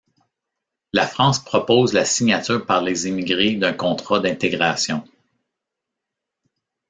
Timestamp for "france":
1.05-1.37